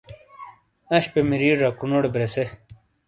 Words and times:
اشپے 0.95 1.21
مری 1.29 1.49
جکونوٹے 1.59 2.09
برژے 2.13 2.45